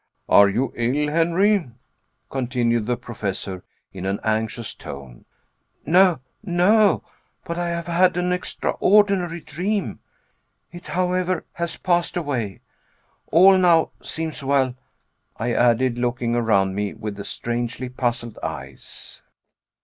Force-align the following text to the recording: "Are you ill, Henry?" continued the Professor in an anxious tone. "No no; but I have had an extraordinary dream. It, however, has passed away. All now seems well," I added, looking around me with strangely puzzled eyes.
"Are 0.27 0.49
you 0.49 0.73
ill, 0.75 1.11
Henry?" 1.13 1.69
continued 2.31 2.87
the 2.87 2.97
Professor 2.97 3.63
in 3.93 4.07
an 4.07 4.19
anxious 4.23 4.73
tone. 4.73 5.25
"No 5.85 6.21
no; 6.41 7.03
but 7.45 7.59
I 7.59 7.67
have 7.69 7.85
had 7.85 8.17
an 8.17 8.33
extraordinary 8.33 9.41
dream. 9.41 9.99
It, 10.71 10.87
however, 10.87 11.45
has 11.53 11.77
passed 11.77 12.17
away. 12.17 12.61
All 13.27 13.59
now 13.59 13.91
seems 14.01 14.43
well," 14.43 14.73
I 15.37 15.53
added, 15.53 15.99
looking 15.99 16.35
around 16.35 16.73
me 16.73 16.95
with 16.95 17.23
strangely 17.27 17.87
puzzled 17.87 18.39
eyes. 18.41 19.21